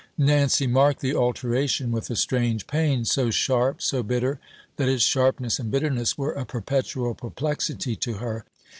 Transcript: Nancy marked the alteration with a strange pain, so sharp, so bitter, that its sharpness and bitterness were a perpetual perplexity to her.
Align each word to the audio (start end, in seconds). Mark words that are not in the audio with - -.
Nancy 0.17 0.65
marked 0.65 1.01
the 1.01 1.13
alteration 1.13 1.91
with 1.91 2.09
a 2.09 2.15
strange 2.15 2.65
pain, 2.65 3.05
so 3.05 3.29
sharp, 3.29 3.83
so 3.83 4.01
bitter, 4.01 4.39
that 4.77 4.89
its 4.89 5.03
sharpness 5.03 5.59
and 5.59 5.69
bitterness 5.69 6.17
were 6.17 6.31
a 6.31 6.43
perpetual 6.43 7.13
perplexity 7.13 7.95
to 7.97 8.13
her. 8.15 8.43